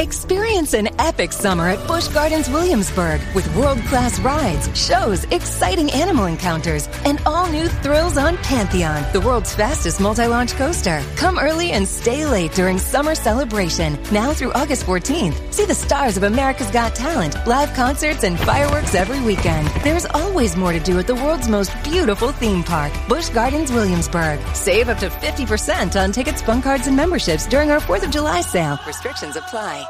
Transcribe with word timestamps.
Experience 0.00 0.72
an 0.72 0.88
epic 0.98 1.30
summer 1.30 1.68
at 1.68 1.86
Busch 1.86 2.08
Gardens 2.08 2.48
Williamsburg 2.48 3.20
with 3.34 3.54
world 3.54 3.78
class 3.80 4.18
rides, 4.20 4.66
shows, 4.74 5.24
exciting 5.24 5.90
animal 5.90 6.24
encounters, 6.24 6.88
and 7.04 7.20
all 7.26 7.46
new 7.50 7.68
thrills 7.68 8.16
on 8.16 8.38
Pantheon, 8.38 9.04
the 9.12 9.20
world's 9.20 9.54
fastest 9.54 10.00
multi 10.00 10.26
launch 10.26 10.54
coaster. 10.54 11.02
Come 11.16 11.38
early 11.38 11.72
and 11.72 11.86
stay 11.86 12.24
late 12.24 12.52
during 12.52 12.78
summer 12.78 13.14
celebration, 13.14 13.98
now 14.10 14.32
through 14.32 14.54
August 14.54 14.86
14th. 14.86 15.52
See 15.52 15.66
the 15.66 15.74
stars 15.74 16.16
of 16.16 16.22
America's 16.22 16.70
Got 16.70 16.94
Talent, 16.94 17.36
live 17.46 17.74
concerts, 17.74 18.24
and 18.24 18.40
fireworks 18.40 18.94
every 18.94 19.20
weekend. 19.20 19.68
There's 19.84 20.06
always 20.06 20.56
more 20.56 20.72
to 20.72 20.80
do 20.80 20.98
at 20.98 21.08
the 21.08 21.14
world's 21.14 21.46
most 21.46 21.72
beautiful 21.84 22.32
theme 22.32 22.62
park, 22.64 22.90
Busch 23.06 23.28
Gardens 23.28 23.70
Williamsburg. 23.70 24.40
Save 24.54 24.88
up 24.88 24.96
to 25.00 25.10
50% 25.10 26.02
on 26.02 26.10
tickets, 26.10 26.40
fun 26.40 26.62
cards, 26.62 26.86
and 26.86 26.96
memberships 26.96 27.46
during 27.46 27.70
our 27.70 27.80
4th 27.80 28.04
of 28.04 28.10
July 28.10 28.40
sale. 28.40 28.78
Restrictions 28.86 29.36
apply. 29.36 29.89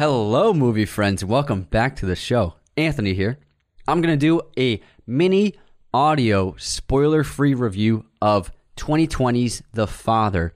Hello, 0.00 0.54
movie 0.54 0.86
friends. 0.86 1.22
Welcome 1.22 1.64
back 1.64 1.94
to 1.96 2.06
the 2.06 2.16
show. 2.16 2.54
Anthony 2.74 3.12
here. 3.12 3.38
I'm 3.86 4.00
going 4.00 4.18
to 4.18 4.26
do 4.26 4.40
a 4.58 4.80
mini 5.06 5.56
audio 5.92 6.54
spoiler 6.56 7.22
free 7.22 7.52
review 7.52 8.06
of 8.22 8.50
2020's 8.78 9.62
The 9.74 9.86
Father, 9.86 10.54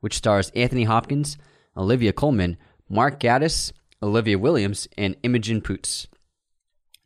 which 0.00 0.16
stars 0.16 0.50
Anthony 0.56 0.84
Hopkins, 0.84 1.36
Olivia 1.76 2.14
Colman, 2.14 2.56
Mark 2.88 3.20
Gatiss, 3.20 3.70
Olivia 4.02 4.38
Williams, 4.38 4.88
and 4.96 5.14
Imogen 5.22 5.60
Poots. 5.60 6.06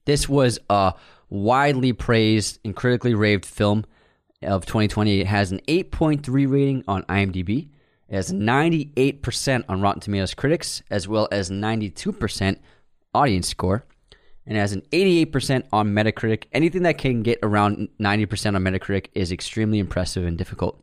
This 0.05 0.29
was 0.29 0.61
a 0.71 0.95
widely 1.29 1.93
praised 1.93 2.61
and 2.65 2.77
critically 2.77 3.15
raved 3.15 3.45
film 3.45 3.85
of 4.45 4.65
2020. 4.65 5.23
It 5.23 5.27
has 5.27 5.51
an 5.51 5.61
8.3 5.67 6.49
rating 6.49 6.85
on 6.87 7.03
IMDb. 7.07 7.71
It 8.11 8.17
has 8.17 8.33
98% 8.33 9.65
on 9.69 9.81
Rotten 9.81 10.01
Tomatoes 10.01 10.35
critics, 10.35 10.83
as 10.91 11.07
well 11.07 11.29
as 11.31 11.49
92% 11.49 12.59
audience 13.15 13.49
score. 13.49 13.85
And 14.45 14.57
it 14.57 14.61
has 14.61 14.73
an 14.73 14.83
88% 14.91 15.65
on 15.73 15.95
Metacritic. 15.95 16.45
Anything 16.53 16.83
that 16.83 16.99
can 16.99 17.23
get 17.23 17.39
around 17.41 17.89
90% 18.01 18.57
on 18.57 18.65
Metacritic 18.65 19.07
is 19.15 19.31
extremely 19.31 19.79
impressive 19.79 20.25
and 20.25 20.37
difficult. 20.37 20.83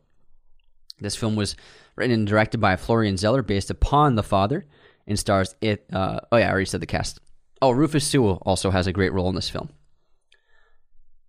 This 1.00 1.16
film 1.16 1.36
was 1.36 1.54
written 1.96 2.14
and 2.14 2.26
directed 2.26 2.62
by 2.62 2.76
Florian 2.76 3.18
Zeller, 3.18 3.42
based 3.42 3.70
upon 3.70 4.14
The 4.14 4.22
Father, 4.22 4.64
and 5.06 5.18
stars 5.18 5.54
it. 5.60 5.84
Uh, 5.92 6.20
oh 6.32 6.38
yeah, 6.38 6.48
I 6.48 6.50
already 6.50 6.64
said 6.64 6.80
the 6.80 6.86
cast. 6.86 7.20
Oh, 7.60 7.72
Rufus 7.72 8.06
Sewell 8.06 8.42
also 8.46 8.70
has 8.70 8.86
a 8.86 8.92
great 8.92 9.12
role 9.12 9.28
in 9.28 9.34
this 9.34 9.50
film. 9.50 9.68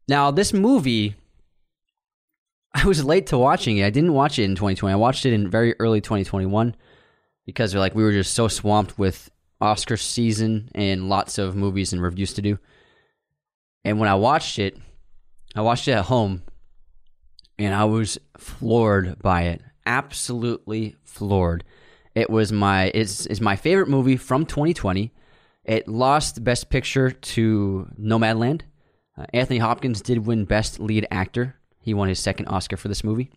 Now, 0.07 0.31
this 0.31 0.53
movie, 0.53 1.15
I 2.73 2.85
was 2.85 3.03
late 3.03 3.27
to 3.27 3.37
watching 3.37 3.77
it. 3.77 3.85
I 3.85 3.89
didn't 3.89 4.13
watch 4.13 4.39
it 4.39 4.43
in 4.43 4.55
2020. 4.55 4.93
I 4.93 4.95
watched 4.95 5.25
it 5.25 5.33
in 5.33 5.49
very 5.49 5.75
early 5.79 6.01
2021 6.01 6.75
because 7.45 7.73
like 7.73 7.95
we 7.95 8.03
were 8.03 8.11
just 8.11 8.33
so 8.33 8.47
swamped 8.47 8.99
with 8.99 9.29
Oscar 9.61 9.97
season 9.97 10.69
and 10.75 11.09
lots 11.09 11.37
of 11.37 11.55
movies 11.55 11.93
and 11.93 12.01
reviews 12.01 12.33
to 12.35 12.41
do. 12.41 12.59
And 13.83 13.99
when 13.99 14.09
I 14.09 14.15
watched 14.15 14.59
it, 14.59 14.77
I 15.55 15.61
watched 15.61 15.87
it 15.87 15.93
at 15.93 16.05
home 16.05 16.43
and 17.57 17.73
I 17.73 17.85
was 17.85 18.17
floored 18.37 19.19
by 19.19 19.43
it. 19.43 19.61
Absolutely 19.85 20.95
floored. 21.03 21.63
It 22.13 22.29
was 22.29 22.51
my 22.51 22.85
it's, 22.93 23.25
it's 23.25 23.41
my 23.41 23.55
favorite 23.55 23.89
movie 23.89 24.17
from 24.17 24.45
2020. 24.45 25.11
It 25.65 25.87
lost 25.87 26.43
Best 26.43 26.69
Picture 26.69 27.11
to 27.11 27.87
Nomadland. 27.99 28.61
Uh, 29.17 29.25
Anthony 29.33 29.59
Hopkins 29.59 30.01
did 30.01 30.25
win 30.25 30.45
Best 30.45 30.79
Lead 30.79 31.07
Actor. 31.11 31.58
He 31.79 31.93
won 31.93 32.09
his 32.09 32.19
second 32.19 32.47
Oscar 32.47 32.77
for 32.77 32.87
this 32.87 33.03
movie, 33.03 33.31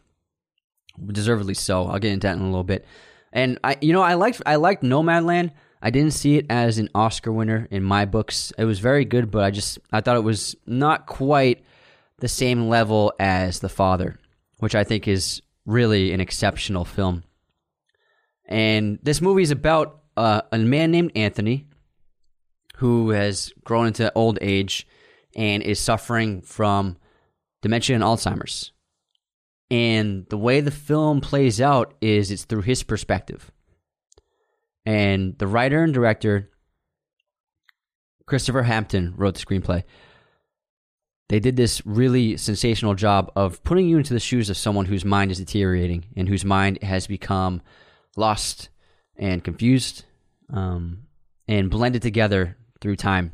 deservedly 1.13 1.55
so. 1.55 1.87
I'll 1.87 1.99
get 1.99 2.13
into 2.13 2.27
that 2.27 2.37
in 2.37 2.43
a 2.43 2.47
little 2.47 2.65
bit. 2.65 2.87
And 3.33 3.59
I, 3.65 3.77
you 3.81 3.93
know, 3.93 4.03
I 4.03 4.15
liked 4.15 4.43
I 4.45 4.57
liked 4.57 4.83
Nomadland. 4.83 5.53
I 5.81 5.91
didn't 5.91 6.13
see 6.13 6.37
it 6.37 6.47
as 6.49 6.79
an 6.79 6.89
Oscar 6.95 7.33
winner 7.33 7.67
in 7.71 7.83
my 7.83 8.05
books. 8.05 8.53
It 8.59 8.65
was 8.65 8.79
very 8.79 9.05
good, 9.05 9.31
but 9.31 9.43
I 9.43 9.51
just 9.51 9.79
I 9.91 10.01
thought 10.01 10.17
it 10.17 10.21
was 10.21 10.55
not 10.67 11.07
quite 11.07 11.65
the 12.19 12.29
same 12.29 12.69
level 12.69 13.13
as 13.19 13.61
The 13.61 13.69
Father, 13.69 14.19
which 14.59 14.75
I 14.75 14.85
think 14.85 15.09
is 15.09 15.43
really 15.67 16.13
an 16.13 16.21
exceptional 16.21 16.85
film. 16.85 17.25
And 18.47 18.99
this 19.03 19.21
movie 19.21 19.43
is 19.43 19.51
about 19.51 20.01
uh, 20.17 20.43
a 20.53 20.59
man 20.59 20.91
named 20.91 21.13
Anthony 21.17 21.67
who 22.77 23.11
has 23.11 23.53
grown 23.65 23.87
into 23.87 24.13
old 24.15 24.39
age 24.41 24.87
and 25.35 25.63
is 25.63 25.81
suffering 25.81 26.43
from 26.43 26.97
dementia 27.63 27.95
and 27.95 28.05
Alzheimer's. 28.05 28.73
And 29.71 30.27
the 30.29 30.37
way 30.37 30.61
the 30.61 30.71
film 30.71 31.23
plays 31.23 31.61
out 31.61 31.95
is 32.03 32.31
it's 32.31 32.45
through 32.45 32.63
his 32.63 32.83
perspective. 32.83 33.51
And 34.85 35.39
the 35.39 35.47
writer 35.47 35.83
and 35.83 35.95
director, 35.95 36.51
Christopher 38.27 38.65
Hampton, 38.65 39.15
wrote 39.17 39.35
the 39.35 39.45
screenplay. 39.45 39.85
They 41.31 41.41
did 41.41 41.57
this 41.57 41.81
really 41.87 42.37
sensational 42.37 42.95
job 42.95 43.33
of 43.35 43.65
putting 43.65 43.89
you 43.89 43.97
into 43.97 44.13
the 44.13 44.21
shoes 44.21 44.51
of 44.51 44.59
someone 44.59 44.85
whose 44.85 45.05
mind 45.05 45.31
is 45.31 45.39
deteriorating 45.39 46.05
and 46.15 46.29
whose 46.29 46.45
mind 46.45 46.83
has 46.83 47.07
become 47.07 47.63
lost 48.17 48.69
and 49.17 49.43
confused 49.43 50.05
um, 50.53 51.05
and 51.49 51.71
blended 51.71 52.03
together 52.03 52.59
through 52.83 52.97
time. 52.97 53.33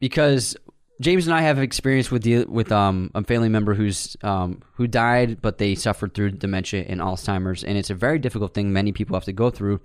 Because 0.00 0.56
James 1.00 1.26
and 1.26 1.34
I 1.34 1.42
have 1.42 1.58
experience 1.58 2.10
with 2.10 2.22
the, 2.22 2.44
with 2.44 2.72
um, 2.72 3.10
a 3.14 3.22
family 3.22 3.48
member 3.48 3.74
who's 3.74 4.16
um, 4.22 4.62
who 4.72 4.88
died, 4.88 5.40
but 5.40 5.58
they 5.58 5.74
suffered 5.74 6.12
through 6.12 6.32
dementia 6.32 6.84
and 6.88 7.00
Alzheimer's, 7.00 7.62
and 7.62 7.78
it's 7.78 7.90
a 7.90 7.94
very 7.94 8.18
difficult 8.18 8.52
thing. 8.52 8.72
Many 8.72 8.92
people 8.92 9.14
have 9.14 9.24
to 9.24 9.32
go 9.32 9.50
through, 9.50 9.80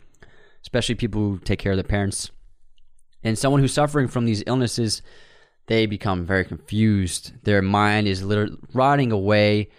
especially 0.62 0.96
people 0.96 1.22
who 1.22 1.40
take 1.40 1.60
care 1.60 1.72
of 1.72 1.78
their 1.78 1.84
parents. 1.84 2.32
And 3.24 3.38
someone 3.38 3.62
who's 3.62 3.74
suffering 3.74 4.08
from 4.08 4.26
these 4.26 4.44
illnesses, 4.48 5.02
they 5.68 5.86
become 5.86 6.26
very 6.26 6.46
confused. 6.46 7.32
Their 7.44 7.62
mind 7.62 8.08
is 8.08 8.24
literally 8.24 8.58
rotting 8.74 9.12
away. 9.12 9.70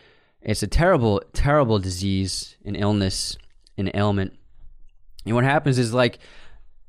It's 0.41 0.63
a 0.63 0.69
terrible, 0.69 1.21
terrible 1.33 1.79
disease, 1.79 2.57
an 2.65 2.77
illness, 2.77 3.37
an 3.77 3.91
ailment. 3.95 4.35
And 5.27 5.35
what 5.35 5.45
happens 5.45 5.79
is 5.79 5.93
like 5.93 6.21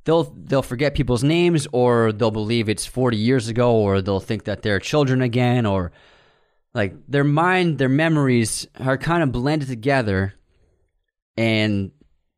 they'll 0.05 0.23
they'll 0.45 0.61
forget 0.61 0.95
people's 0.95 1.23
names 1.23 1.67
or 1.71 2.11
they'll 2.11 2.31
believe 2.31 2.69
it's 2.69 2.85
40 2.85 3.17
years 3.17 3.49
ago 3.49 3.75
or 3.75 4.01
they'll 4.01 4.19
think 4.19 4.45
that 4.45 4.61
they're 4.61 4.79
children 4.79 5.21
again 5.21 5.65
or 5.65 5.91
like 6.73 6.93
their 7.07 7.23
mind 7.23 7.77
their 7.77 7.89
memories 7.89 8.67
are 8.79 8.97
kind 8.97 9.21
of 9.21 9.31
blended 9.31 9.67
together 9.67 10.33
and 11.35 11.91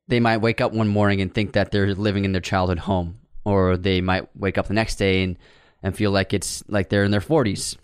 they 0.08 0.20
might 0.20 0.38
wake 0.38 0.62
up 0.62 0.74
one 0.74 0.88
morning 0.88 1.22
and 1.22 1.34
think 1.34 1.54
that 1.54 1.72
they're 1.72 1.94
living 1.94 2.26
in 2.26 2.32
their 2.32 2.42
childhood 2.42 2.80
home 2.80 3.20
or 3.46 3.78
they 3.78 4.02
might 4.02 4.36
wake 4.36 4.58
up 4.58 4.68
the 4.68 4.74
next 4.74 4.96
day 4.96 5.24
and 5.24 5.38
and 5.84 5.96
feel 5.96 6.12
like 6.12 6.34
it's 6.34 6.64
like 6.68 6.90
they're 6.90 7.04
in 7.04 7.12
their 7.12 7.22
40s 7.22 7.78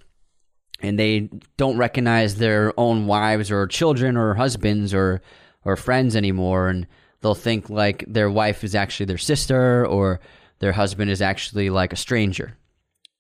and 0.80 0.98
they 0.98 1.30
don't 1.58 1.78
recognize 1.78 2.36
their 2.36 2.78
own 2.80 3.06
wives 3.06 3.52
or 3.52 3.68
children 3.68 4.18
or 4.18 4.34
husbands 4.34 4.94
or 4.94 5.22
or 5.66 5.76
friends 5.76 6.16
anymore 6.16 6.70
and 6.70 6.88
they'll 7.24 7.34
think 7.34 7.70
like 7.70 8.04
their 8.06 8.30
wife 8.30 8.64
is 8.64 8.76
actually 8.76 9.08
their 9.08 9.18
sister 9.18 9.88
or 9.88 10.20
their 10.60 10.74
husband 10.74 11.10
is 11.10 11.22
actually 11.22 11.70
like 11.70 11.94
a 11.94 11.98
stranger. 11.98 12.58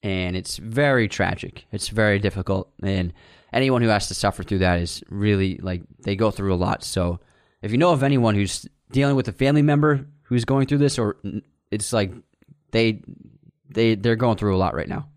And 0.03 0.35
it's 0.35 0.57
very 0.57 1.07
tragic. 1.07 1.65
It's 1.71 1.87
very 1.87 2.19
difficult. 2.19 2.71
And 2.83 3.13
anyone 3.53 3.81
who 3.81 3.87
has 3.87 4.09
to 4.09 4.13
suffer 4.13 4.43
through 4.43 4.59
that 4.59 4.79
is 4.79 5.01
really 5.09 5.57
like 5.57 5.81
they 6.03 6.17
go 6.17 6.31
through 6.31 6.53
a 6.53 6.55
lot. 6.55 6.83
So 6.83 7.21
if 7.61 7.71
you 7.71 7.77
know 7.77 7.93
of 7.93 8.03
anyone 8.03 8.35
who's 8.35 8.67
dealing 8.91 9.15
with 9.15 9.29
a 9.29 9.31
family 9.31 9.61
member 9.61 10.05
who's 10.23 10.43
going 10.43 10.67
through 10.67 10.79
this 10.79 10.99
or 10.99 11.15
it's 11.71 11.93
like 11.93 12.11
they 12.71 13.01
they 13.69 13.95
they're 13.95 14.17
going 14.17 14.37
through 14.37 14.55
a 14.55 14.57
lot 14.57 14.75
right 14.75 14.89
now. 14.89 15.07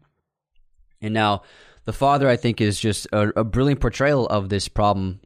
And 1.02 1.12
now 1.12 1.42
the 1.86 1.92
father 1.92 2.28
I 2.28 2.36
think 2.36 2.60
is 2.60 2.78
just 2.78 3.08
a, 3.12 3.40
a 3.40 3.44
brilliant 3.44 3.80
portrayal 3.80 4.26
of 4.28 4.48
this 4.48 4.68
problem. 4.68 5.20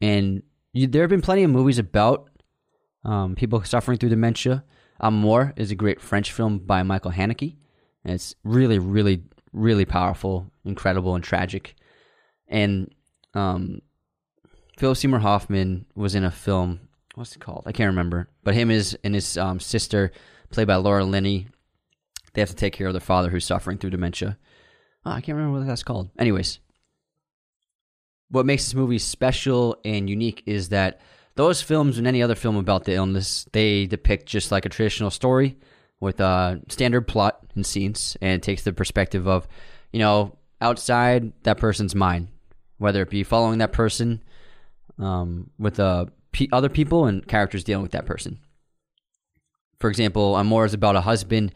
And 0.00 0.42
you, 0.72 0.88
there 0.88 1.02
have 1.02 1.10
been 1.10 1.22
plenty 1.22 1.44
of 1.44 1.50
movies 1.50 1.78
about 1.78 2.29
um, 3.04 3.34
people 3.34 3.62
suffering 3.64 3.98
through 3.98 4.10
dementia. 4.10 4.64
Amour 5.00 5.54
is 5.56 5.70
a 5.70 5.74
great 5.74 6.00
French 6.00 6.32
film 6.32 6.58
by 6.58 6.82
Michael 6.82 7.12
Haneke. 7.12 7.56
And 8.04 8.14
it's 8.14 8.34
really, 8.44 8.78
really, 8.78 9.22
really 9.52 9.84
powerful, 9.84 10.50
incredible, 10.64 11.14
and 11.14 11.24
tragic. 11.24 11.74
And 12.48 12.94
um, 13.34 13.80
Philip 14.78 14.96
Seymour 14.96 15.20
Hoffman 15.20 15.86
was 15.94 16.14
in 16.14 16.24
a 16.24 16.30
film 16.30 16.80
what's 17.14 17.36
it 17.36 17.40
called? 17.40 17.64
I 17.66 17.72
can't 17.72 17.90
remember. 17.90 18.28
But 18.42 18.54
him 18.54 18.70
is 18.70 18.98
and 19.04 19.14
his 19.14 19.36
um, 19.36 19.60
sister, 19.60 20.10
played 20.50 20.66
by 20.66 20.76
Laura 20.76 21.04
Linney, 21.04 21.48
they 22.32 22.40
have 22.40 22.50
to 22.50 22.56
take 22.56 22.72
care 22.72 22.86
of 22.86 22.94
their 22.94 23.00
father 23.00 23.28
who's 23.28 23.44
suffering 23.44 23.78
through 23.78 23.90
dementia. 23.90 24.38
Oh, 25.04 25.10
I 25.10 25.20
can't 25.20 25.36
remember 25.36 25.58
what 25.58 25.66
that's 25.66 25.82
called. 25.82 26.10
Anyways, 26.18 26.60
what 28.30 28.46
makes 28.46 28.64
this 28.64 28.74
movie 28.74 28.98
special 28.98 29.76
and 29.84 30.08
unique 30.08 30.42
is 30.46 30.70
that 30.70 31.00
those 31.40 31.62
films 31.62 31.96
and 31.96 32.06
any 32.06 32.22
other 32.22 32.34
film 32.34 32.56
about 32.56 32.84
the 32.84 32.92
illness, 32.92 33.46
they 33.52 33.86
depict 33.86 34.26
just 34.26 34.52
like 34.52 34.66
a 34.66 34.68
traditional 34.68 35.10
story 35.10 35.56
with 35.98 36.20
a 36.20 36.60
standard 36.68 37.08
plot 37.08 37.40
and 37.54 37.64
scenes, 37.64 38.14
and 38.20 38.32
it 38.32 38.42
takes 38.42 38.62
the 38.62 38.74
perspective 38.74 39.26
of, 39.26 39.48
you 39.90 39.98
know, 39.98 40.36
outside 40.60 41.32
that 41.44 41.56
person's 41.56 41.94
mind, 41.94 42.28
whether 42.76 43.00
it 43.00 43.08
be 43.08 43.22
following 43.22 43.56
that 43.56 43.72
person 43.72 44.22
um, 44.98 45.48
with 45.58 45.80
uh, 45.80 46.04
p- 46.32 46.50
other 46.52 46.68
people 46.68 47.06
and 47.06 47.26
characters 47.26 47.64
dealing 47.64 47.82
with 47.82 47.92
that 47.92 48.04
person. 48.04 48.38
For 49.78 49.88
example, 49.88 50.36
Amour 50.36 50.66
is 50.66 50.74
about 50.74 50.96
a 50.96 51.00
husband 51.00 51.54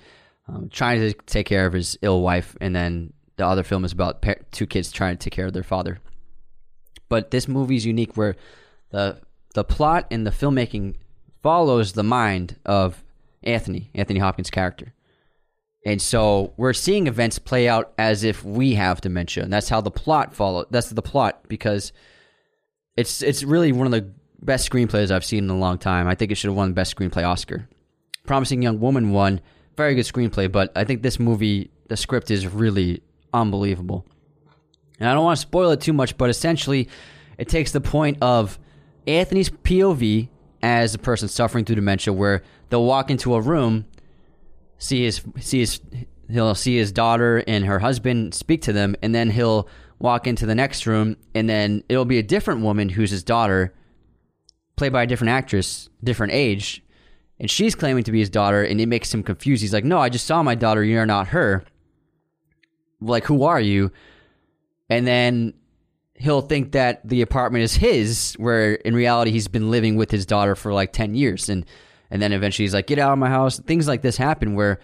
um, 0.49 0.71
trying 0.71 1.01
to 1.01 1.13
take 1.27 1.45
care 1.45 1.67
of 1.67 1.75
his 1.75 1.99
ill 2.01 2.23
wife, 2.23 2.57
and 2.59 2.75
then 2.75 3.13
the 3.37 3.47
other 3.47 3.63
film 3.63 3.85
is 3.85 3.93
about 3.93 4.25
two 4.51 4.67
kids 4.67 4.91
trying 4.91 5.19
to 5.19 5.23
take 5.23 5.35
care 5.35 5.47
of 5.47 5.53
their 5.53 5.63
father. 5.63 5.99
But 7.11 7.33
this 7.33 7.47
movie 7.47 7.77
is 7.77 7.85
unique 7.85 8.17
where 8.17 8.37
the 8.89 9.21
the 9.55 9.65
plot 9.65 10.07
and 10.11 10.27
the 10.27 10.31
filmmaking 10.31 10.97
follows 11.43 11.93
the 11.93 12.03
mind 12.03 12.57
of 12.65 13.03
Anthony, 13.43 13.91
Anthony 13.95 14.21
Hopkins' 14.21 14.51
character. 14.51 14.93
And 15.87 16.01
so 16.01 16.55
we're 16.57 16.73
seeing 16.73 17.07
events 17.07 17.39
play 17.39 17.69
out 17.69 17.93
as 17.99 18.25
if 18.25 18.43
we 18.45 18.75
have 18.75 19.01
dementia, 19.01 19.45
and 19.45 19.53
that's 19.53 19.69
how 19.69 19.81
the 19.81 19.91
plot 19.91 20.35
follow. 20.35 20.65
That's 20.71 20.91
the 20.91 21.03
plot 21.03 21.47
because 21.49 21.93
it's 22.97 23.23
it's 23.23 23.43
really 23.43 23.71
one 23.71 23.87
of 23.87 23.93
the 23.93 24.11
best 24.41 24.71
screenplays 24.71 25.11
I've 25.11 25.25
seen 25.25 25.45
in 25.45 25.51
a 25.51 25.59
long 25.59 25.79
time. 25.79 26.09
I 26.09 26.15
think 26.15 26.31
it 26.31 26.37
should 26.37 26.49
have 26.49 26.57
won 26.57 26.71
the 26.71 26.75
best 26.75 26.97
screenplay 26.97 27.27
Oscar. 27.27 27.69
Promising 28.27 28.63
Young 28.63 28.81
Woman 28.81 29.11
won, 29.11 29.43
very 29.77 29.95
good 29.95 30.07
screenplay, 30.07 30.51
but 30.51 30.73
I 30.75 30.85
think 30.85 31.03
this 31.03 31.21
movie, 31.21 31.71
the 31.89 31.97
script 31.97 32.31
is 32.31 32.47
really 32.47 33.03
unbelievable. 33.35 34.07
And 34.99 35.09
I 35.09 35.13
don't 35.13 35.25
want 35.25 35.37
to 35.37 35.43
spoil 35.43 35.71
it 35.73 35.83
too 35.83 35.93
much, 35.93 36.17
but 36.17 36.31
essentially, 36.31 36.89
it 37.37 37.49
takes 37.49 37.73
the 37.73 37.83
point 37.83 38.19
of 38.23 38.59
Anthony's 39.07 39.51
POV 39.51 40.29
as 40.63 40.95
a 40.95 40.99
person 40.99 41.29
suffering 41.29 41.65
through 41.65 41.77
dementia, 41.77 42.13
where 42.13 42.43
they'll 42.71 42.85
walk 42.85 43.11
into 43.11 43.35
a 43.35 43.41
room, 43.41 43.85
see 44.79 45.05
his 45.05 45.23
see 45.41 45.61
his 45.61 45.81
he'll 46.31 46.55
see 46.55 46.77
his 46.77 46.91
daughter 46.91 47.45
and 47.47 47.67
her 47.67 47.81
husband 47.81 48.35
speak 48.35 48.63
to 48.63 48.73
them, 48.73 48.97
and 49.03 49.15
then 49.15 49.31
he'll 49.31 49.69
walk 49.99 50.27
into 50.27 50.47
the 50.47 50.55
next 50.55 50.87
room, 50.87 51.17
and 51.35 51.49
then 51.49 51.83
it'll 51.89 52.05
be 52.05 52.19
a 52.19 52.23
different 52.23 52.63
woman 52.63 52.89
who's 52.89 53.11
his 53.11 53.23
daughter, 53.23 53.75
played 54.77 54.93
by 54.93 55.03
a 55.03 55.07
different 55.07 55.31
actress, 55.31 55.89
different 56.03 56.33
age, 56.33 56.83
and 57.39 57.51
she's 57.51 57.75
claiming 57.75 58.05
to 58.05 58.13
be 58.13 58.21
his 58.21 58.31
daughter, 58.31 58.63
and 58.63 58.81
it 58.81 58.87
makes 58.87 59.13
him 59.13 59.23
confused. 59.23 59.63
He's 59.63 59.75
like, 59.75 59.85
"No, 59.85 59.99
I 59.99 60.09
just 60.09 60.27
saw 60.27 60.43
my 60.43 60.55
daughter. 60.55 60.83
You're 60.83 61.07
not 61.07 61.29
her. 61.29 61.65
Like, 63.01 63.25
who 63.25 63.43
are 63.45 63.61
you?" 63.61 63.93
And 64.89 65.07
then 65.07 65.55
he'll 66.15 66.43
think 66.43 66.73
that 66.73 67.07
the 67.07 67.23
apartment 67.23 67.65
is 67.65 67.75
his, 67.75 68.35
where 68.35 68.75
in 68.75 68.95
reality 68.95 69.31
he's 69.31 69.49
been 69.49 69.71
living 69.71 69.97
with 69.97 70.11
his 70.11 70.27
daughter 70.27 70.55
for 70.55 70.73
like 70.73 70.93
ten 70.93 71.15
years, 71.15 71.49
and 71.49 71.65
and 72.11 72.23
then 72.23 72.33
eventually 72.33 72.65
he's 72.65 72.75
like, 72.75 72.87
"Get 72.87 72.99
out 72.99 73.13
of 73.13 73.19
my 73.19 73.29
house." 73.29 73.59
Things 73.59 73.89
like 73.89 74.03
this 74.03 74.17
happen 74.17 74.55
where 74.55 74.81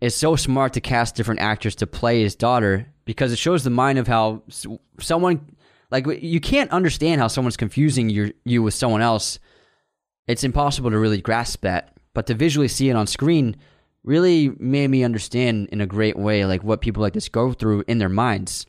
it's 0.00 0.16
so 0.16 0.36
smart 0.36 0.72
to 0.72 0.80
cast 0.80 1.14
different 1.14 1.40
actors 1.40 1.74
to 1.76 1.86
play 1.86 2.22
his 2.22 2.34
daughter 2.34 2.88
because 3.04 3.32
it 3.32 3.38
shows 3.38 3.64
the 3.64 3.70
mind 3.70 3.98
of 3.98 4.08
how 4.08 4.42
someone 4.98 5.56
like 5.90 6.06
you 6.20 6.40
can't 6.40 6.70
understand 6.70 7.20
how 7.20 7.28
someone's 7.28 7.56
confusing 7.56 8.08
you 8.08 8.32
you 8.44 8.62
with 8.62 8.74
someone 8.74 9.02
else. 9.02 9.38
It's 10.26 10.44
impossible 10.44 10.90
to 10.90 10.98
really 10.98 11.20
grasp 11.20 11.62
that, 11.62 11.96
but 12.14 12.26
to 12.28 12.34
visually 12.34 12.68
see 12.68 12.88
it 12.88 12.96
on 12.96 13.06
screen 13.06 13.56
really 14.04 14.50
made 14.58 14.88
me 14.88 15.04
understand 15.04 15.68
in 15.70 15.80
a 15.80 15.86
great 15.86 16.18
way 16.18 16.44
like 16.44 16.64
what 16.64 16.80
people 16.80 17.02
like 17.02 17.12
this 17.12 17.28
go 17.28 17.52
through 17.52 17.84
in 17.86 17.98
their 17.98 18.08
minds. 18.08 18.66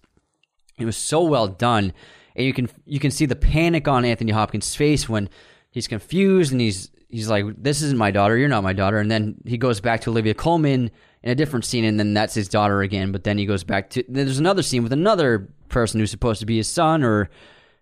It 0.78 0.86
was 0.86 0.98
so 0.98 1.24
well 1.24 1.48
done, 1.48 1.94
and 2.36 2.46
you 2.46 2.54
can 2.54 2.70
you 2.86 3.00
can 3.00 3.12
see 3.12 3.26
the 3.26 3.36
panic 3.36 3.88
on 3.88 4.06
Anthony 4.06 4.32
Hopkins' 4.32 4.76
face 4.76 5.08
when 5.08 5.30
he's 5.72 5.88
confused 5.88 6.52
and 6.52 6.62
he's 6.62 6.90
he's 7.10 7.30
like, 7.30 7.46
"This 7.58 7.82
isn't 7.82 7.98
my 7.98 8.12
daughter. 8.12 8.38
You're 8.38 8.50
not 8.50 8.64
my 8.64 8.74
daughter." 8.74 8.98
And 8.98 9.10
then 9.12 9.36
he 9.46 9.58
goes 9.58 9.80
back 9.80 10.02
to 10.02 10.10
Olivia 10.10 10.34
Colman 10.34 10.90
in 11.22 11.32
a 11.32 11.36
different 11.36 11.66
scene, 11.66 11.86
and 11.86 12.00
then 12.00 12.14
that's 12.14 12.34
his 12.34 12.50
daughter 12.50 12.82
again. 12.82 13.12
But 13.12 13.24
then 13.24 13.38
he 13.38 13.46
goes 13.46 13.64
back 13.64 13.90
to 13.92 14.04
there's 14.10 14.40
another 14.40 14.64
scene 14.64 14.84
with 14.84 14.94
another 14.94 15.50
person 15.70 16.00
who's 16.00 16.12
supposed 16.12 16.40
to 16.40 16.46
be 16.46 16.58
his 16.58 16.68
son, 16.68 17.04
or 17.04 17.30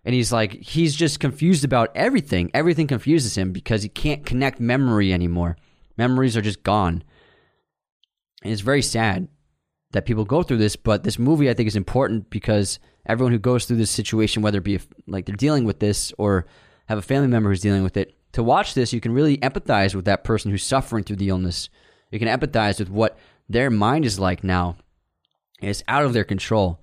and 0.04 0.14
he's 0.14 0.32
like 0.32 0.52
he's 0.52 0.94
just 0.94 1.18
confused 1.18 1.64
about 1.64 1.90
everything. 1.94 2.50
Everything 2.52 2.86
confuses 2.86 3.36
him 3.36 3.52
because 3.52 3.82
he 3.82 3.88
can't 3.88 4.26
connect 4.26 4.60
memory 4.60 5.12
anymore. 5.12 5.56
Memories 5.96 6.36
are 6.36 6.42
just 6.42 6.62
gone, 6.62 7.02
and 8.42 8.52
it's 8.52 8.62
very 8.62 8.82
sad 8.82 9.28
that 9.92 10.06
people 10.06 10.24
go 10.24 10.42
through 10.42 10.58
this. 10.58 10.76
But 10.76 11.04
this 11.04 11.18
movie, 11.18 11.48
I 11.48 11.54
think, 11.54 11.68
is 11.68 11.76
important 11.76 12.30
because 12.30 12.78
everyone 13.06 13.32
who 13.32 13.38
goes 13.38 13.64
through 13.64 13.76
this 13.76 13.90
situation, 13.90 14.42
whether 14.42 14.58
it 14.58 14.64
be 14.64 14.80
like 15.06 15.26
they're 15.26 15.36
dealing 15.36 15.64
with 15.64 15.80
this 15.80 16.12
or 16.18 16.46
have 16.86 16.98
a 16.98 17.02
family 17.02 17.28
member 17.28 17.50
who's 17.50 17.60
dealing 17.60 17.82
with 17.82 17.96
it, 17.96 18.16
to 18.32 18.42
watch 18.42 18.74
this, 18.74 18.92
you 18.92 19.00
can 19.00 19.12
really 19.12 19.36
empathize 19.38 19.94
with 19.94 20.06
that 20.06 20.24
person 20.24 20.50
who's 20.50 20.64
suffering 20.64 21.04
through 21.04 21.16
the 21.16 21.28
illness. 21.28 21.68
You 22.10 22.18
can 22.18 22.28
empathize 22.28 22.78
with 22.78 22.90
what 22.90 23.18
their 23.48 23.70
mind 23.70 24.04
is 24.04 24.18
like 24.18 24.42
now. 24.42 24.76
It's 25.60 25.82
out 25.86 26.04
of 26.04 26.12
their 26.12 26.24
control. 26.24 26.80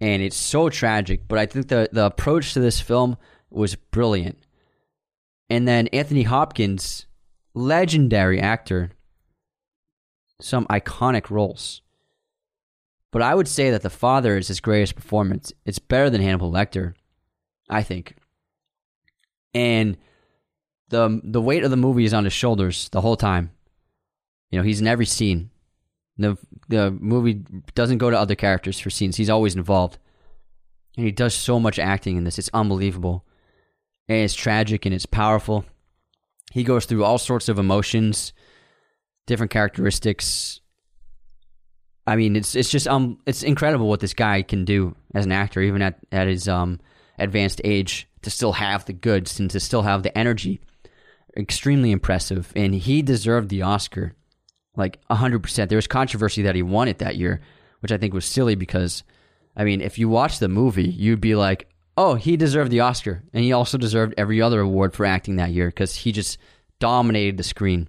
And 0.00 0.22
it's 0.22 0.36
so 0.36 0.68
tragic. 0.68 1.28
But 1.28 1.38
I 1.38 1.46
think 1.46 1.68
the, 1.68 1.88
the 1.92 2.06
approach 2.06 2.54
to 2.54 2.60
this 2.60 2.80
film 2.80 3.16
was 3.50 3.74
brilliant. 3.74 4.38
And 5.48 5.66
then 5.66 5.88
Anthony 5.88 6.22
Hopkins, 6.22 7.06
legendary 7.54 8.40
actor, 8.40 8.92
some 10.40 10.66
iconic 10.66 11.30
roles. 11.30 11.82
But 13.12 13.22
I 13.22 13.34
would 13.34 13.48
say 13.48 13.70
that 13.70 13.82
The 13.82 13.90
Father 13.90 14.36
is 14.36 14.48
his 14.48 14.60
greatest 14.60 14.94
performance. 14.94 15.52
It's 15.64 15.78
better 15.78 16.10
than 16.10 16.20
Hannibal 16.20 16.52
Lecter, 16.52 16.94
I 17.68 17.82
think. 17.82 18.16
And 19.52 19.96
the 20.90 21.04
um, 21.04 21.22
the 21.24 21.40
weight 21.40 21.64
of 21.64 21.70
the 21.70 21.76
movie 21.76 22.04
is 22.04 22.14
on 22.14 22.24
his 22.24 22.32
shoulders 22.32 22.88
the 22.90 23.00
whole 23.00 23.16
time. 23.16 23.50
You 24.50 24.58
know, 24.58 24.64
he's 24.64 24.80
in 24.80 24.86
every 24.86 25.06
scene. 25.06 25.50
The 26.18 26.36
the 26.68 26.90
movie 26.90 27.42
doesn't 27.74 27.98
go 27.98 28.10
to 28.10 28.18
other 28.18 28.34
characters 28.34 28.78
for 28.78 28.90
scenes. 28.90 29.16
He's 29.16 29.30
always 29.30 29.56
involved. 29.56 29.98
And 30.96 31.06
he 31.06 31.12
does 31.12 31.34
so 31.34 31.58
much 31.58 31.78
acting 31.78 32.16
in 32.16 32.24
this. 32.24 32.38
It's 32.38 32.50
unbelievable. 32.52 33.24
And 34.08 34.18
it's 34.18 34.34
tragic 34.34 34.84
and 34.86 34.94
it's 34.94 35.06
powerful. 35.06 35.64
He 36.52 36.64
goes 36.64 36.84
through 36.84 37.04
all 37.04 37.18
sorts 37.18 37.48
of 37.48 37.58
emotions, 37.58 38.32
different 39.26 39.52
characteristics. 39.52 40.59
I 42.10 42.16
mean, 42.16 42.34
it's 42.34 42.56
it's 42.56 42.70
just 42.70 42.88
um 42.88 43.18
it's 43.24 43.44
incredible 43.44 43.88
what 43.88 44.00
this 44.00 44.14
guy 44.14 44.42
can 44.42 44.64
do 44.64 44.96
as 45.14 45.26
an 45.26 45.32
actor, 45.32 45.60
even 45.60 45.80
at, 45.80 45.96
at 46.10 46.26
his 46.26 46.48
um 46.48 46.80
advanced 47.20 47.60
age, 47.62 48.08
to 48.22 48.30
still 48.30 48.50
have 48.50 48.84
the 48.84 48.92
goods 48.92 49.38
and 49.38 49.48
to 49.50 49.60
still 49.60 49.82
have 49.82 50.02
the 50.02 50.16
energy. 50.18 50.60
Extremely 51.36 51.92
impressive. 51.92 52.52
And 52.56 52.74
he 52.74 53.00
deserved 53.02 53.48
the 53.48 53.62
Oscar 53.62 54.14
like 54.74 54.98
100%. 55.08 55.68
There 55.68 55.76
was 55.76 55.86
controversy 55.86 56.42
that 56.42 56.56
he 56.56 56.62
won 56.62 56.88
it 56.88 56.98
that 56.98 57.14
year, 57.14 57.40
which 57.78 57.92
I 57.92 57.96
think 57.96 58.12
was 58.12 58.24
silly 58.24 58.56
because, 58.56 59.04
I 59.56 59.62
mean, 59.62 59.80
if 59.80 59.96
you 59.96 60.08
watch 60.08 60.40
the 60.40 60.48
movie, 60.48 60.88
you'd 60.88 61.20
be 61.20 61.36
like, 61.36 61.70
oh, 61.96 62.16
he 62.16 62.36
deserved 62.36 62.72
the 62.72 62.80
Oscar. 62.80 63.22
And 63.32 63.44
he 63.44 63.52
also 63.52 63.78
deserved 63.78 64.14
every 64.16 64.42
other 64.42 64.60
award 64.60 64.94
for 64.94 65.06
acting 65.06 65.36
that 65.36 65.52
year 65.52 65.68
because 65.68 65.94
he 65.94 66.10
just 66.10 66.38
dominated 66.80 67.36
the 67.36 67.44
screen. 67.44 67.88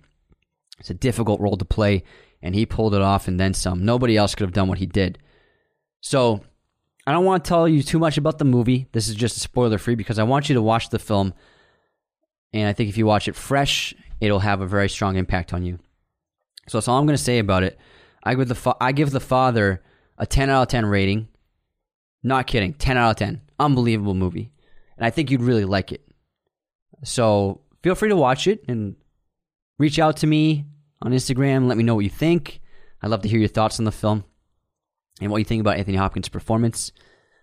It's 0.81 0.89
a 0.89 0.95
difficult 0.95 1.39
role 1.39 1.57
to 1.57 1.63
play, 1.65 2.03
and 2.41 2.55
he 2.55 2.65
pulled 2.65 2.95
it 2.95 3.01
off 3.01 3.27
and 3.27 3.39
then 3.39 3.53
some. 3.53 3.85
Nobody 3.85 4.17
else 4.17 4.33
could 4.33 4.45
have 4.45 4.53
done 4.53 4.67
what 4.67 4.79
he 4.79 4.88
did. 4.88 5.19
So, 6.01 6.41
I 7.05 7.11
don't 7.11 7.23
want 7.23 7.45
to 7.45 7.47
tell 7.47 7.67
you 7.67 7.83
too 7.83 8.00
much 8.00 8.17
about 8.17 8.39
the 8.39 8.45
movie. 8.45 8.88
This 8.91 9.07
is 9.07 9.15
just 9.15 9.38
spoiler 9.39 9.77
free 9.77 9.93
because 9.93 10.17
I 10.17 10.23
want 10.23 10.50
you 10.50 10.55
to 10.55 10.61
watch 10.61 10.89
the 10.89 10.97
film. 10.97 11.33
And 12.51 12.67
I 12.67 12.73
think 12.73 12.89
if 12.89 12.97
you 12.97 13.05
watch 13.05 13.27
it 13.27 13.35
fresh, 13.35 13.93
it'll 14.19 14.39
have 14.39 14.61
a 14.61 14.67
very 14.67 14.89
strong 14.89 15.15
impact 15.17 15.53
on 15.53 15.63
you. 15.63 15.77
So 16.67 16.77
that's 16.77 16.88
all 16.88 16.97
I'm 16.97 17.05
going 17.05 17.17
to 17.17 17.23
say 17.23 17.38
about 17.38 17.63
it. 17.63 17.79
I 18.23 18.33
give 18.33 18.47
the 18.47 18.55
fa- 18.55 18.75
I 18.81 18.91
give 18.91 19.11
the 19.11 19.19
father 19.19 19.83
a 20.17 20.25
10 20.25 20.50
out 20.50 20.63
of 20.63 20.67
10 20.69 20.88
rating. 20.88 21.27
Not 22.23 22.47
kidding, 22.47 22.73
10 22.73 22.97
out 22.97 23.11
of 23.11 23.17
10. 23.17 23.41
Unbelievable 23.59 24.15
movie, 24.15 24.51
and 24.97 25.05
I 25.05 25.11
think 25.11 25.29
you'd 25.29 25.41
really 25.41 25.65
like 25.65 25.91
it. 25.91 26.01
So 27.03 27.61
feel 27.83 27.95
free 27.95 28.09
to 28.09 28.15
watch 28.15 28.47
it 28.47 28.63
and 28.67 28.95
reach 29.81 29.97
out 29.97 30.15
to 30.17 30.27
me 30.27 30.63
on 31.01 31.11
Instagram. 31.11 31.67
Let 31.67 31.75
me 31.75 31.83
know 31.83 31.95
what 31.95 32.03
you 32.03 32.09
think. 32.09 32.61
I'd 33.01 33.09
love 33.09 33.23
to 33.23 33.27
hear 33.27 33.39
your 33.39 33.47
thoughts 33.47 33.79
on 33.79 33.85
the 33.85 33.91
film 33.91 34.23
and 35.19 35.31
what 35.31 35.39
you 35.39 35.43
think 35.43 35.59
about 35.59 35.77
Anthony 35.77 35.97
Hopkins' 35.97 36.29
performance. 36.29 36.91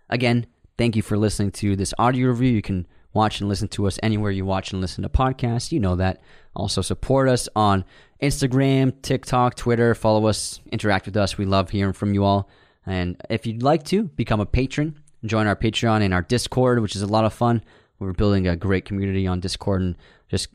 Again, 0.09 0.47
thank 0.77 0.95
you 0.95 1.01
for 1.01 1.17
listening 1.17 1.51
to 1.51 1.75
this 1.75 1.93
audio 1.99 2.29
review. 2.29 2.51
You 2.51 2.61
can 2.61 2.87
watch 3.11 3.41
and 3.41 3.49
listen 3.49 3.67
to 3.67 3.87
us 3.87 3.99
anywhere 4.01 4.31
you 4.31 4.45
watch 4.45 4.71
and 4.71 4.79
listen 4.79 5.01
to 5.01 5.09
podcasts. 5.09 5.73
You 5.73 5.81
know 5.81 5.97
that. 5.97 6.21
Also, 6.55 6.81
support 6.81 7.27
us 7.27 7.49
on 7.57 7.83
Instagram, 8.21 8.93
TikTok, 9.01 9.55
Twitter. 9.55 9.93
Follow 9.93 10.25
us, 10.27 10.61
interact 10.71 11.07
with 11.07 11.17
us. 11.17 11.37
We 11.37 11.45
love 11.45 11.71
hearing 11.71 11.93
from 11.93 12.13
you 12.13 12.23
all. 12.23 12.49
And 12.85 13.21
if 13.29 13.45
you'd 13.45 13.63
like 13.63 13.83
to 13.85 14.03
become 14.03 14.39
a 14.39 14.45
patron, 14.45 14.97
join 15.25 15.45
our 15.45 15.57
Patreon 15.57 16.03
and 16.03 16.13
our 16.13 16.21
Discord, 16.21 16.79
which 16.81 16.95
is 16.95 17.01
a 17.01 17.07
lot 17.07 17.25
of 17.25 17.33
fun. 17.33 17.65
We're 17.99 18.13
building 18.13 18.47
a 18.47 18.55
great 18.55 18.85
community 18.85 19.27
on 19.27 19.41
Discord 19.41 19.81
and 19.81 19.95
just 20.29 20.47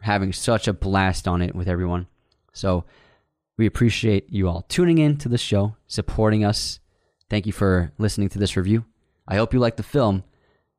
having 0.00 0.32
such 0.32 0.68
a 0.68 0.72
blast 0.72 1.26
on 1.26 1.42
it 1.42 1.54
with 1.54 1.68
everyone. 1.68 2.06
So 2.52 2.84
we 3.56 3.66
appreciate 3.66 4.32
you 4.32 4.48
all 4.48 4.62
tuning 4.68 4.98
in 4.98 5.16
to 5.18 5.28
the 5.28 5.38
show, 5.38 5.76
supporting 5.86 6.44
us. 6.44 6.80
Thank 7.28 7.46
you 7.46 7.52
for 7.52 7.92
listening 7.98 8.28
to 8.30 8.38
this 8.38 8.56
review. 8.56 8.84
I 9.26 9.36
hope 9.36 9.52
you 9.52 9.60
like 9.60 9.76
the 9.76 9.82
film. 9.82 10.24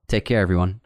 Take 0.08 0.26
care, 0.26 0.42
everyone. 0.42 0.82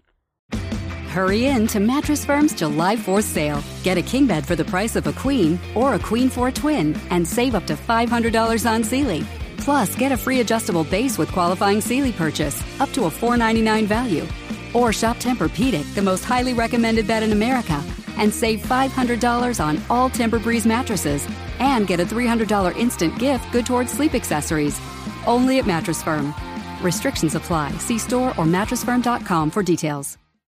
Hurry 1.14 1.46
in 1.46 1.68
to 1.68 1.80
Mattress 1.80 2.26
Firm's 2.26 2.56
July 2.56 2.96
4th 2.96 3.24
sale. 3.24 3.64
Get 3.84 4.00
a 4.00 4.02
king 4.02 4.26
bed 4.26 4.48
for 4.48 4.56
the 4.56 4.66
price 4.66 4.96
of 4.96 5.06
a 5.06 5.14
queen 5.14 5.60
or 5.76 5.94
a 5.94 6.00
queen 6.00 6.28
for 6.28 6.48
a 6.48 6.52
twin 6.52 7.00
and 7.12 7.26
save 7.26 7.54
up 7.54 7.68
to 7.68 7.76
$500 7.76 8.70
on 8.70 8.84
Sealy. 8.84 9.24
Plus, 9.58 9.96
get 9.96 10.12
a 10.12 10.18
free 10.18 10.40
adjustable 10.40 10.84
base 10.84 11.18
with 11.18 11.32
qualifying 11.32 11.80
Sealy 11.80 12.12
purchase 12.12 12.64
up 12.82 12.90
to 12.94 13.06
a 13.06 13.12
499 13.12 13.86
value. 13.86 14.28
Or 14.74 14.92
shop 14.92 15.18
Tempur-Pedic, 15.18 15.94
the 15.94 16.02
most 16.02 16.26
highly 16.26 16.54
recommended 16.54 17.08
bed 17.08 17.22
in 17.22 17.32
America, 17.32 17.82
and 18.18 18.34
save 18.34 18.62
$500 18.62 19.60
on 19.64 19.82
all 19.90 20.10
Tempur-Breeze 20.10 20.66
mattresses 20.66 21.28
and 21.60 21.88
get 21.88 22.00
a 22.00 22.06
$300 22.06 22.76
instant 22.78 23.20
gift 23.20 23.52
good 23.52 23.66
towards 23.66 23.92
sleep 23.92 24.14
accessories. 24.16 24.80
Only 25.28 25.60
at 25.60 25.68
Mattress 25.68 26.02
Firm. 26.02 26.34
Restrictions 26.82 27.36
apply. 27.36 27.72
See 27.80 27.98
store 27.98 28.30
or 28.30 28.46
mattressfirm.com 28.46 29.52
for 29.52 29.64
details. 29.64 30.18